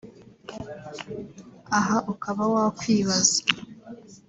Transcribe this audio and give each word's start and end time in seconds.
aha 1.77 1.97
ukaba 2.13 2.43
wakwibaza 2.53 3.39